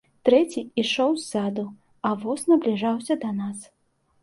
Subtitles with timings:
[0.27, 1.67] Трэці ішоў ззаду,
[2.09, 3.57] а воз набліжаўся да нас.